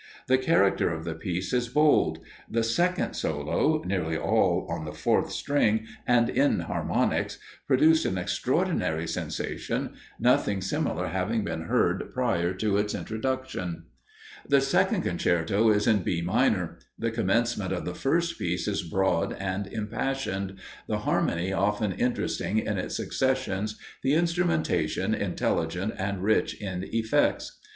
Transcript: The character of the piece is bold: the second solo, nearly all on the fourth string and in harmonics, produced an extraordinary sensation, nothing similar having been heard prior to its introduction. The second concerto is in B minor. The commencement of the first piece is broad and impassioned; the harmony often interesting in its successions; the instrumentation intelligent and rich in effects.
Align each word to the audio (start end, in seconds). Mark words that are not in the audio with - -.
The 0.25 0.39
character 0.39 0.89
of 0.91 1.03
the 1.03 1.13
piece 1.13 1.53
is 1.53 1.69
bold: 1.69 2.17
the 2.49 2.63
second 2.63 3.13
solo, 3.13 3.83
nearly 3.85 4.17
all 4.17 4.65
on 4.67 4.83
the 4.83 4.93
fourth 4.93 5.31
string 5.31 5.85
and 6.07 6.27
in 6.27 6.61
harmonics, 6.61 7.37
produced 7.67 8.07
an 8.07 8.17
extraordinary 8.17 9.07
sensation, 9.07 9.91
nothing 10.19 10.59
similar 10.59 11.09
having 11.09 11.43
been 11.43 11.65
heard 11.65 12.09
prior 12.15 12.51
to 12.55 12.77
its 12.77 12.95
introduction. 12.95 13.83
The 14.49 14.59
second 14.59 15.03
concerto 15.03 15.69
is 15.69 15.85
in 15.85 15.99
B 15.99 16.23
minor. 16.23 16.79
The 16.97 17.11
commencement 17.11 17.71
of 17.71 17.85
the 17.85 17.93
first 17.93 18.39
piece 18.39 18.67
is 18.67 18.81
broad 18.81 19.33
and 19.33 19.67
impassioned; 19.67 20.57
the 20.87 20.97
harmony 21.05 21.53
often 21.53 21.91
interesting 21.91 22.57
in 22.57 22.79
its 22.79 22.95
successions; 22.95 23.77
the 24.01 24.15
instrumentation 24.15 25.13
intelligent 25.13 25.93
and 25.95 26.23
rich 26.23 26.59
in 26.59 26.85
effects. 26.91 27.59